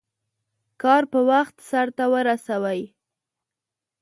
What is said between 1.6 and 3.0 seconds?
سرته ورسوئ.